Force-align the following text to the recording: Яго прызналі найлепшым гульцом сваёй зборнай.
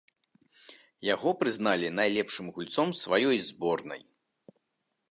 Яго 1.13 1.33
прызналі 1.41 1.91
найлепшым 1.99 2.45
гульцом 2.57 2.89
сваёй 3.05 3.37
зборнай. 3.53 4.01